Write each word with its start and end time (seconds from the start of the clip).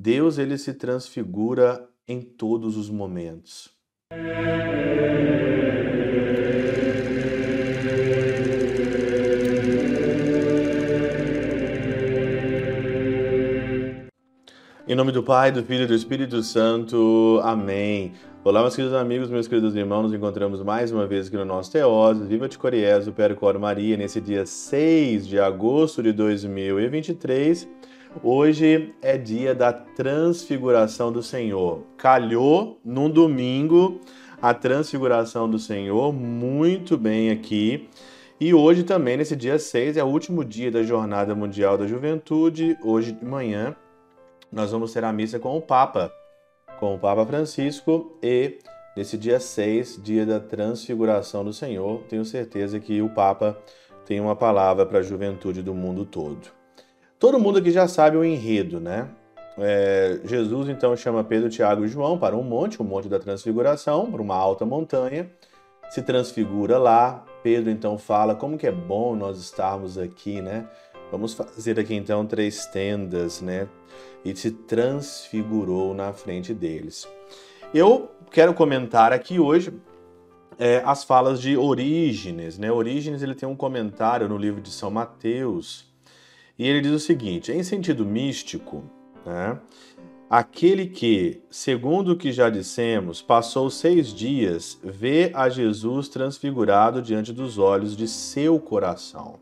Deus 0.00 0.38
ele 0.38 0.56
se 0.56 0.72
transfigura 0.74 1.88
em 2.06 2.20
todos 2.20 2.76
os 2.76 2.88
momentos. 2.88 3.68
Em 14.86 14.94
nome 14.94 15.10
do 15.10 15.24
Pai, 15.24 15.50
do 15.50 15.64
Filho 15.64 15.82
e 15.82 15.86
do 15.86 15.94
Espírito 15.94 16.44
Santo. 16.44 17.40
Amém. 17.42 18.12
Olá, 18.44 18.60
meus 18.60 18.76
queridos 18.76 18.96
amigos, 18.96 19.28
meus 19.28 19.48
queridos 19.48 19.74
irmãos. 19.74 20.04
Nos 20.04 20.14
encontramos 20.14 20.62
mais 20.62 20.92
uma 20.92 21.08
vez 21.08 21.26
aqui 21.26 21.36
no 21.36 21.44
nosso 21.44 21.72
Teóse. 21.72 22.24
Viva 22.24 22.48
de 22.48 22.56
Coriezo, 22.56 23.12
Percor 23.12 23.58
Maria, 23.58 23.96
nesse 23.96 24.20
dia 24.20 24.46
6 24.46 25.26
de 25.26 25.40
agosto 25.40 26.04
de 26.04 26.12
2023. 26.12 27.68
Hoje 28.22 28.94
é 29.00 29.16
dia 29.16 29.54
da 29.54 29.72
transfiguração 29.72 31.12
do 31.12 31.22
Senhor. 31.22 31.84
Calhou 31.96 32.80
num 32.84 33.08
domingo 33.08 34.00
a 34.42 34.52
transfiguração 34.52 35.48
do 35.48 35.58
Senhor, 35.58 36.12
muito 36.12 36.98
bem 36.98 37.30
aqui. 37.30 37.88
E 38.40 38.52
hoje 38.52 38.82
também, 38.82 39.16
nesse 39.16 39.36
dia 39.36 39.58
6, 39.58 39.96
é 39.96 40.02
o 40.02 40.08
último 40.08 40.44
dia 40.44 40.70
da 40.70 40.82
Jornada 40.82 41.34
Mundial 41.34 41.78
da 41.78 41.86
Juventude. 41.86 42.76
Hoje 42.82 43.12
de 43.12 43.24
manhã 43.24 43.76
nós 44.50 44.72
vamos 44.72 44.92
ter 44.92 45.04
a 45.04 45.12
missa 45.12 45.38
com 45.38 45.56
o 45.56 45.62
Papa, 45.62 46.12
com 46.80 46.94
o 46.94 46.98
Papa 46.98 47.24
Francisco 47.24 48.18
e 48.20 48.58
nesse 48.96 49.16
dia 49.16 49.38
6, 49.38 50.00
dia 50.02 50.26
da 50.26 50.40
transfiguração 50.40 51.44
do 51.44 51.52
Senhor, 51.52 52.02
tenho 52.08 52.24
certeza 52.24 52.80
que 52.80 53.00
o 53.00 53.10
Papa 53.10 53.56
tem 54.04 54.18
uma 54.20 54.34
palavra 54.34 54.84
para 54.84 54.98
a 54.98 55.02
juventude 55.02 55.62
do 55.62 55.74
mundo 55.74 56.04
todo. 56.04 56.57
Todo 57.18 57.40
mundo 57.40 57.58
aqui 57.58 57.72
já 57.72 57.88
sabe 57.88 58.16
o 58.16 58.24
enredo, 58.24 58.78
né? 58.78 59.08
É, 59.58 60.20
Jesus 60.24 60.68
então 60.68 60.96
chama 60.96 61.24
Pedro, 61.24 61.50
Tiago 61.50 61.84
e 61.84 61.88
João 61.88 62.16
para 62.16 62.36
um 62.36 62.44
monte, 62.44 62.80
o 62.80 62.84
um 62.84 62.86
monte 62.86 63.08
da 63.08 63.18
transfiguração, 63.18 64.08
para 64.08 64.22
uma 64.22 64.36
alta 64.36 64.64
montanha, 64.64 65.28
se 65.90 66.00
transfigura 66.00 66.78
lá. 66.78 67.24
Pedro 67.42 67.70
então 67.70 67.98
fala 67.98 68.36
como 68.36 68.56
que 68.56 68.68
é 68.68 68.72
bom 68.72 69.16
nós 69.16 69.38
estarmos 69.40 69.98
aqui, 69.98 70.40
né? 70.40 70.68
Vamos 71.10 71.34
fazer 71.34 71.80
aqui 71.80 71.94
então 71.94 72.24
três 72.24 72.66
tendas, 72.66 73.40
né? 73.40 73.66
E 74.24 74.36
se 74.36 74.52
transfigurou 74.52 75.94
na 75.94 76.12
frente 76.12 76.54
deles. 76.54 77.08
Eu 77.74 78.10
quero 78.30 78.54
comentar 78.54 79.12
aqui 79.12 79.40
hoje 79.40 79.72
é, 80.56 80.82
as 80.84 81.02
falas 81.02 81.40
de 81.40 81.56
Orígenes, 81.56 82.58
né? 82.58 82.70
Orígenes 82.70 83.22
ele 83.22 83.34
tem 83.34 83.48
um 83.48 83.56
comentário 83.56 84.28
no 84.28 84.36
livro 84.36 84.60
de 84.60 84.70
São 84.70 84.90
Mateus 84.90 85.87
e 86.58 86.66
ele 86.66 86.80
diz 86.80 86.92
o 86.92 86.98
seguinte: 86.98 87.52
em 87.52 87.62
sentido 87.62 88.04
místico, 88.04 88.82
né? 89.24 89.58
Aquele 90.30 90.86
que, 90.86 91.40
segundo 91.48 92.12
o 92.12 92.16
que 92.16 92.32
já 92.32 92.50
dissemos, 92.50 93.22
passou 93.22 93.70
seis 93.70 94.12
dias, 94.12 94.78
vê 94.84 95.30
a 95.32 95.48
Jesus 95.48 96.08
transfigurado 96.08 97.00
diante 97.00 97.32
dos 97.32 97.56
olhos 97.56 97.96
de 97.96 98.06
seu 98.06 98.60
coração 98.60 99.38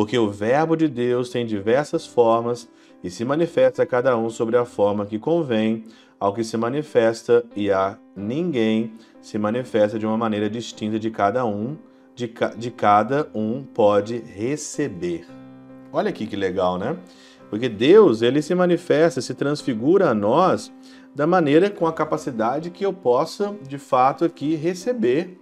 porque 0.00 0.18
o 0.18 0.30
Verbo 0.30 0.76
de 0.76 0.88
Deus 0.88 1.30
tem 1.30 1.44
diversas 1.44 2.06
formas 2.06 2.68
e 3.02 3.10
se 3.10 3.24
manifesta 3.24 3.82
a 3.82 3.86
cada 3.86 4.16
um 4.16 4.30
sobre 4.30 4.56
a 4.56 4.64
forma 4.64 5.06
que 5.06 5.18
convém 5.18 5.84
ao 6.18 6.34
que 6.34 6.44
se 6.44 6.56
manifesta, 6.56 7.44
e 7.56 7.70
a 7.70 7.98
ninguém 8.14 8.92
se 9.22 9.38
manifesta 9.38 9.98
de 9.98 10.04
uma 10.04 10.18
maneira 10.18 10.50
distinta 10.50 10.98
de 10.98 11.10
cada 11.10 11.46
um, 11.46 11.78
de, 12.14 12.28
ca 12.28 12.48
de 12.48 12.70
cada 12.70 13.30
um 13.34 13.62
pode 13.62 14.18
receber. 14.18 15.39
Olha 15.92 16.10
aqui 16.10 16.26
que 16.26 16.36
legal, 16.36 16.78
né? 16.78 16.96
Porque 17.48 17.68
Deus, 17.68 18.22
ele 18.22 18.40
se 18.42 18.54
manifesta, 18.54 19.20
se 19.20 19.34
transfigura 19.34 20.10
a 20.10 20.14
nós 20.14 20.72
da 21.14 21.26
maneira 21.26 21.68
com 21.68 21.86
a 21.86 21.92
capacidade 21.92 22.70
que 22.70 22.86
eu 22.86 22.92
possa, 22.92 23.56
de 23.66 23.76
fato, 23.76 24.24
aqui 24.24 24.54
receber, 24.54 25.40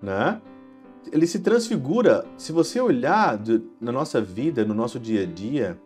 né? 0.00 0.40
ele 1.10 1.26
se 1.26 1.40
transfigura. 1.40 2.24
Se 2.36 2.52
você 2.52 2.80
olhar 2.80 3.36
do, 3.38 3.62
na 3.80 3.90
nossa 3.90 4.20
vida, 4.20 4.64
no 4.64 4.74
nosso 4.74 5.00
dia 5.00 5.22
a 5.22 5.26
dia, 5.26 5.78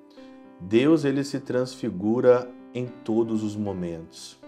Deus 0.61 1.05
ele 1.05 1.23
se 1.23 1.39
transfigura 1.41 2.49
em 2.75 2.87
todos 2.87 3.43
os 3.43 3.57
momentos. 3.57 4.39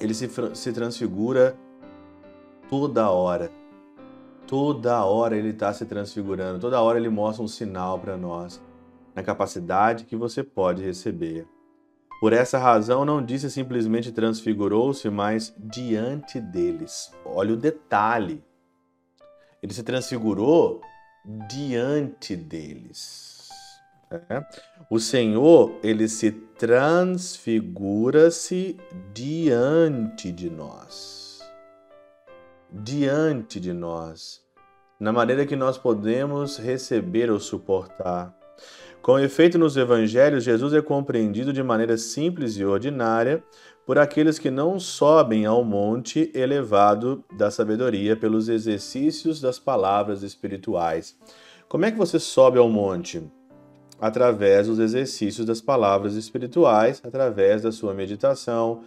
Ele 0.00 0.14
se, 0.14 0.30
se 0.54 0.72
transfigura 0.72 1.56
toda 2.68 3.10
hora. 3.10 3.50
Toda 4.46 5.04
hora 5.04 5.36
ele 5.36 5.50
está 5.50 5.72
se 5.72 5.84
transfigurando. 5.84 6.58
Toda 6.58 6.80
hora 6.80 6.98
ele 6.98 7.08
mostra 7.08 7.44
um 7.44 7.48
sinal 7.48 7.98
para 7.98 8.16
nós 8.16 8.62
na 9.14 9.22
capacidade 9.22 10.04
que 10.04 10.16
você 10.16 10.42
pode 10.42 10.82
receber. 10.82 11.46
Por 12.20 12.32
essa 12.32 12.58
razão, 12.58 13.04
não 13.04 13.24
disse 13.24 13.50
simplesmente 13.50 14.12
transfigurou-se, 14.12 15.08
mas 15.10 15.54
diante 15.58 16.40
deles. 16.40 17.12
Olha 17.24 17.54
o 17.54 17.56
detalhe 17.56 18.42
ele 19.64 19.72
se 19.72 19.82
transfigurou 19.82 20.82
diante 21.48 22.36
deles. 22.36 23.48
É. 24.10 24.44
O 24.90 25.00
Senhor, 25.00 25.78
ele 25.82 26.06
se 26.06 26.30
transfigura-se 26.30 28.76
diante 29.14 30.30
de 30.30 30.50
nós. 30.50 31.23
Diante 32.76 33.60
de 33.60 33.72
nós. 33.72 34.42
Na 34.98 35.12
maneira 35.12 35.46
que 35.46 35.54
nós 35.54 35.78
podemos 35.78 36.58
receber 36.58 37.30
ou 37.30 37.38
suportar. 37.38 38.36
Com 39.00 39.16
efeito, 39.16 39.56
nos 39.56 39.76
evangelhos, 39.76 40.42
Jesus 40.42 40.74
é 40.74 40.82
compreendido 40.82 41.52
de 41.52 41.62
maneira 41.62 41.96
simples 41.96 42.56
e 42.56 42.64
ordinária 42.64 43.44
por 43.86 43.96
aqueles 43.96 44.40
que 44.40 44.50
não 44.50 44.80
sobem 44.80 45.46
ao 45.46 45.62
monte 45.62 46.32
elevado 46.34 47.24
da 47.38 47.48
sabedoria 47.48 48.16
pelos 48.16 48.48
exercícios 48.48 49.40
das 49.40 49.60
palavras 49.60 50.24
espirituais. 50.24 51.16
Como 51.68 51.84
é 51.84 51.92
que 51.92 51.98
você 51.98 52.18
sobe 52.18 52.58
ao 52.58 52.68
monte? 52.68 53.22
Através 54.00 54.66
dos 54.66 54.80
exercícios 54.80 55.46
das 55.46 55.60
palavras 55.60 56.16
espirituais, 56.16 57.00
através 57.04 57.62
da 57.62 57.70
sua 57.70 57.94
meditação, 57.94 58.82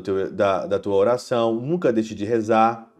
teu, 0.00 0.30
da, 0.30 0.66
da 0.66 0.78
tua 0.78 0.94
oração. 0.94 1.54
Nunca 1.54 1.92
deixe 1.92 2.14
de 2.14 2.24
rezar. 2.24 2.91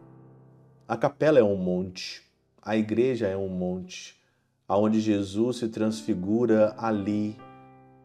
A 0.88 0.96
capela 0.96 1.38
é 1.38 1.42
um 1.42 1.56
monte, 1.56 2.22
a 2.60 2.76
igreja 2.76 3.28
é 3.28 3.36
um 3.36 3.48
monte, 3.48 4.20
aonde 4.68 5.00
Jesus 5.00 5.58
se 5.58 5.68
transfigura 5.68 6.74
ali 6.76 7.36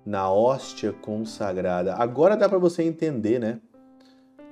na 0.05 0.31
hóstia 0.31 0.93
consagrada. 0.93 1.95
Agora 1.95 2.37
dá 2.37 2.47
para 2.47 2.57
você 2.57 2.83
entender, 2.83 3.39
né? 3.39 3.59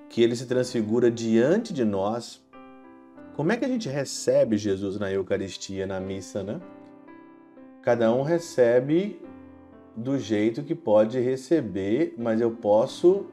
Que 0.09 0.21
ele 0.21 0.35
se 0.35 0.45
transfigura 0.45 1.09
diante 1.09 1.73
de 1.73 1.85
nós. 1.85 2.43
Como 3.35 3.51
é 3.51 3.57
que 3.57 3.65
a 3.65 3.67
gente 3.67 3.87
recebe 3.87 4.57
Jesus 4.57 4.97
na 4.97 5.11
Eucaristia, 5.11 5.85
na 5.85 5.99
missa, 5.99 6.43
né? 6.43 6.59
Cada 7.81 8.13
um 8.13 8.21
recebe 8.21 9.21
do 9.95 10.17
jeito 10.17 10.63
que 10.63 10.73
pode 10.73 11.19
receber, 11.19 12.15
mas 12.17 12.41
eu 12.41 12.51
posso, 12.51 13.27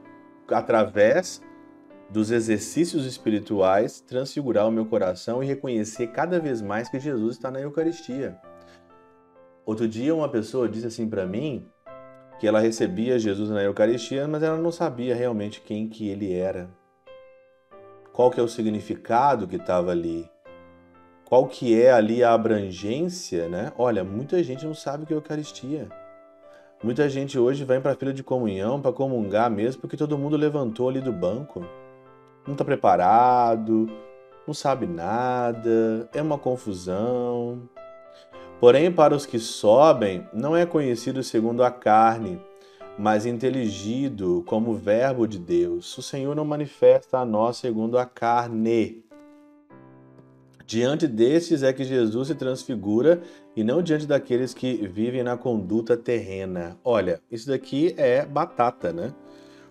através 0.47 1.41
dos 2.09 2.31
exercícios 2.31 3.05
espirituais, 3.05 3.99
transfigurar 4.01 4.67
o 4.67 4.71
meu 4.71 4.85
coração 4.85 5.43
e 5.43 5.47
reconhecer 5.47 6.07
cada 6.07 6.39
vez 6.39 6.61
mais 6.61 6.89
que 6.89 6.99
Jesus 6.99 7.35
está 7.35 7.49
na 7.49 7.59
Eucaristia. 7.59 8.37
Outro 9.65 9.87
dia, 9.87 10.13
uma 10.13 10.29
pessoa 10.29 10.67
disse 10.67 10.87
assim 10.87 11.09
para 11.09 11.25
mim 11.25 11.65
que 12.39 12.47
ela 12.47 12.59
recebia 12.59 13.17
Jesus 13.17 13.49
na 13.49 13.63
Eucaristia, 13.63 14.27
mas 14.27 14.43
ela 14.43 14.57
não 14.57 14.71
sabia 14.71 15.15
realmente 15.15 15.61
quem 15.61 15.87
que 15.87 16.09
ele 16.09 16.33
era. 16.33 16.69
Qual 18.11 18.29
que 18.29 18.39
é 18.39 18.43
o 18.43 18.47
significado 18.47 19.47
que 19.47 19.55
estava 19.55 19.91
ali? 19.91 20.29
Qual 21.25 21.47
que 21.47 21.81
é 21.81 21.91
ali 21.91 22.23
a 22.23 22.33
abrangência, 22.33 23.47
né? 23.47 23.71
Olha, 23.77 24.03
muita 24.03 24.43
gente 24.43 24.65
não 24.65 24.75
sabe 24.75 25.03
o 25.03 25.07
que 25.07 25.13
é 25.13 25.15
Eucaristia. 25.15 25.87
Muita 26.83 27.07
gente 27.07 27.39
hoje 27.39 27.63
vai 27.63 27.79
para 27.79 27.93
a 27.93 27.95
fila 27.95 28.13
de 28.13 28.21
comunhão 28.21 28.81
para 28.81 28.91
comungar 28.91 29.49
mesmo 29.49 29.79
porque 29.81 29.95
todo 29.95 30.17
mundo 30.17 30.35
levantou 30.35 30.89
ali 30.89 30.99
do 30.99 31.13
banco. 31.13 31.65
Não 32.45 32.53
está 32.53 32.65
preparado, 32.65 33.89
não 34.45 34.53
sabe 34.53 34.85
nada, 34.85 36.09
é 36.13 36.21
uma 36.21 36.37
confusão. 36.37 37.69
Porém, 38.59 38.91
para 38.91 39.15
os 39.15 39.25
que 39.25 39.39
sobem, 39.39 40.27
não 40.33 40.55
é 40.55 40.65
conhecido 40.65 41.23
segundo 41.23 41.63
a 41.63 41.71
carne, 41.71 42.41
mas 42.97 43.25
inteligido 43.25 44.43
como 44.45 44.75
Verbo 44.75 45.25
de 45.25 45.39
Deus. 45.39 45.97
O 45.97 46.01
Senhor 46.01 46.35
não 46.35 46.45
manifesta 46.45 47.19
a 47.19 47.25
nós 47.25 47.57
segundo 47.57 47.97
a 47.97 48.05
carne. 48.05 49.03
Diante 50.65 51.07
destes 51.07 51.63
é 51.63 51.71
que 51.73 51.83
Jesus 51.83 52.27
se 52.27 52.35
transfigura 52.35 53.21
e 53.55 53.63
não 53.63 53.81
diante 53.81 54.05
daqueles 54.05 54.53
que 54.53 54.87
vivem 54.87 55.23
na 55.23 55.37
conduta 55.37 55.95
terrena. 55.95 56.77
Olha, 56.83 57.21
isso 57.29 57.47
daqui 57.47 57.93
é 57.97 58.25
batata, 58.25 58.91
né? 58.91 59.13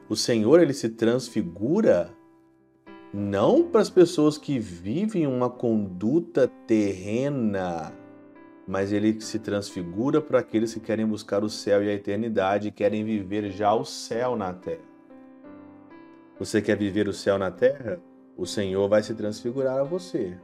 O 0.08 0.16
Senhor 0.16 0.60
ele 0.60 0.74
se 0.74 0.90
transfigura 0.90 2.10
não 3.12 3.62
para 3.62 3.82
as 3.82 3.90
pessoas 3.90 4.38
que 4.38 4.58
vivem 4.58 5.26
uma 5.26 5.50
conduta 5.50 6.50
terrena, 6.66 7.92
mas 8.66 8.92
ele 8.92 9.20
se 9.20 9.38
transfigura 9.38 10.20
para 10.20 10.38
aqueles 10.38 10.72
que 10.72 10.80
querem 10.80 11.06
buscar 11.06 11.44
o 11.44 11.50
céu 11.50 11.82
e 11.84 11.90
a 11.90 11.92
eternidade 11.92 12.70
querem 12.70 13.04
viver 13.04 13.50
já 13.50 13.74
o 13.74 13.84
céu 13.84 14.34
na 14.34 14.54
terra. 14.54 14.92
Você 16.38 16.62
quer 16.62 16.76
viver 16.76 17.06
o 17.06 17.12
céu 17.12 17.38
na 17.38 17.50
terra? 17.50 18.00
O 18.36 18.46
Senhor 18.46 18.88
vai 18.88 19.02
se 19.02 19.14
transfigurar 19.14 19.78
a 19.78 19.84
você. 19.84 20.38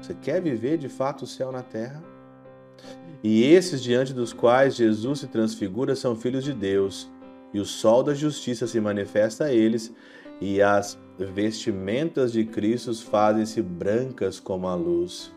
Você 0.00 0.14
quer 0.14 0.40
viver 0.40 0.76
de 0.76 0.88
fato 0.88 1.22
o 1.22 1.26
céu 1.26 1.50
na 1.50 1.62
terra? 1.62 2.02
E 3.22 3.42
esses 3.42 3.82
diante 3.82 4.12
dos 4.12 4.32
quais 4.32 4.76
Jesus 4.76 5.20
se 5.20 5.26
transfigura 5.26 5.94
são 5.96 6.14
filhos 6.14 6.44
de 6.44 6.52
Deus, 6.52 7.10
e 7.52 7.60
o 7.60 7.64
sol 7.64 8.02
da 8.02 8.14
justiça 8.14 8.66
se 8.66 8.80
manifesta 8.80 9.44
a 9.44 9.52
eles, 9.52 9.94
e 10.40 10.62
as 10.62 10.98
vestimentas 11.24 12.32
de 12.32 12.44
Cristo 12.44 12.94
fazem-se 12.94 13.60
brancas 13.62 14.40
como 14.40 14.66
a 14.66 14.74
luz. 14.74 15.32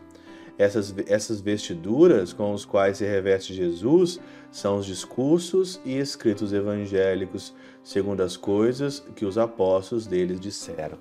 Essas, 0.56 0.94
essas 1.08 1.40
vestiduras 1.40 2.32
com 2.32 2.52
os 2.52 2.64
quais 2.64 2.98
se 2.98 3.04
reveste 3.04 3.52
Jesus 3.52 4.20
são 4.52 4.78
os 4.78 4.86
discursos 4.86 5.80
e 5.84 5.98
escritos 5.98 6.52
evangélicos, 6.52 7.52
segundo 7.82 8.22
as 8.22 8.36
coisas 8.36 9.00
que 9.16 9.24
os 9.24 9.36
apóstolos 9.36 10.06
deles 10.06 10.38
disseram. 10.38 10.96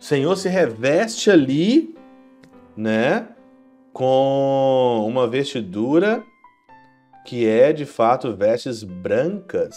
O 0.00 0.02
Senhor 0.02 0.34
se 0.36 0.48
reveste 0.48 1.30
ali, 1.30 1.94
né, 2.76 3.28
com 3.92 5.04
uma 5.06 5.28
vestidura 5.28 6.24
que 7.26 7.46
é 7.46 7.72
de 7.72 7.84
fato 7.84 8.34
vestes 8.34 8.82
brancas, 8.82 9.76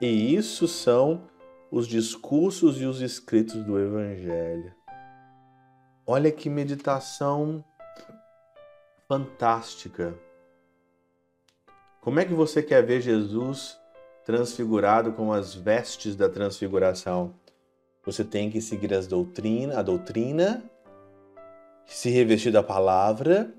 e 0.00 0.34
isso 0.34 0.68
são 0.68 1.22
os 1.70 1.86
discursos 1.86 2.80
e 2.80 2.84
os 2.84 3.00
escritos 3.00 3.62
do 3.64 3.78
Evangelho. 3.78 4.74
Olha 6.06 6.32
que 6.32 6.48
meditação 6.48 7.62
fantástica. 9.06 10.18
Como 12.00 12.20
é 12.20 12.24
que 12.24 12.32
você 12.32 12.62
quer 12.62 12.82
ver 12.84 13.02
Jesus 13.02 13.78
transfigurado 14.24 15.12
com 15.12 15.32
as 15.32 15.54
vestes 15.54 16.16
da 16.16 16.28
transfiguração? 16.28 17.34
Você 18.04 18.24
tem 18.24 18.50
que 18.50 18.60
seguir 18.60 18.94
as 18.94 19.06
doutrina, 19.06 19.78
a 19.78 19.82
doutrina, 19.82 20.62
se 21.84 22.08
revestir 22.08 22.52
da 22.52 22.62
palavra, 22.62 23.52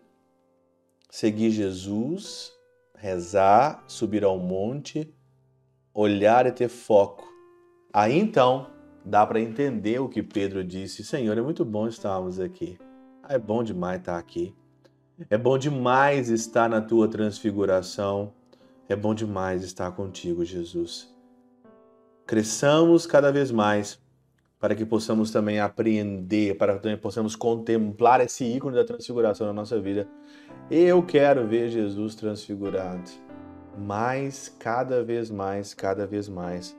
seguir 1.10 1.52
Jesus, 1.52 2.52
rezar, 2.96 3.84
subir 3.88 4.24
ao 4.24 4.40
monte, 4.40 5.14
olhar 5.94 6.48
e 6.48 6.52
ter 6.52 6.70
foco. 6.70 7.28
Aí 7.91 8.18
então 8.18 8.68
dá 9.03 9.25
para 9.25 9.39
entender 9.39 10.00
o 10.00 10.07
que 10.07 10.21
Pedro 10.21 10.63
disse: 10.63 11.03
Senhor, 11.03 11.38
é 11.38 11.41
muito 11.41 11.65
bom 11.65 11.88
estarmos 11.88 12.39
aqui. 12.39 12.77
É 13.27 13.38
bom 13.38 13.63
demais 13.63 14.00
estar 14.00 14.18
aqui. 14.18 14.56
É 15.30 15.38
bom 15.38 15.57
demais 15.57 16.30
estar 16.30 16.69
na 16.69 16.81
tua 16.81 17.07
transfiguração. 17.07 18.33
É 18.88 18.95
bom 18.95 19.13
demais 19.13 19.63
estar 19.63 19.91
contigo, 19.91 20.45
Jesus. 20.45 21.13
Cresçamos 22.25 23.06
cada 23.06 23.31
vez 23.31 23.51
mais 23.51 24.00
para 24.59 24.75
que 24.75 24.86
possamos 24.86 25.31
também 25.31 25.59
apreender, 25.59 26.57
para 26.57 26.75
que 26.75 26.83
também 26.83 26.97
possamos 26.97 27.36
contemplar 27.36 28.19
esse 28.21 28.44
ícone 28.44 28.75
da 28.75 28.83
transfiguração 28.83 29.47
na 29.47 29.53
nossa 29.53 29.80
vida. 29.80 30.07
Eu 30.69 31.01
quero 31.01 31.47
ver 31.47 31.69
Jesus 31.69 32.13
transfigurado, 32.13 33.09
mais, 33.77 34.50
cada 34.59 35.03
vez 35.03 35.31
mais, 35.31 35.74
cada 35.74 36.06
vez 36.06 36.27
mais 36.27 36.79